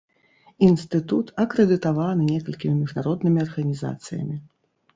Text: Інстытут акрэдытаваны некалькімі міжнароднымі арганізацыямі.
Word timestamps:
Інстытут 0.67 1.27
акрэдытаваны 1.43 2.23
некалькімі 2.33 2.75
міжнароднымі 2.81 3.39
арганізацыямі. 3.47 4.35